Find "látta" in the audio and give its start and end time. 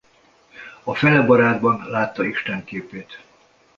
1.89-2.23